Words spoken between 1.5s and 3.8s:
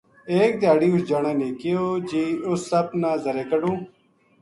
کہیو جی اِس سپ نا زَرے کڈھُو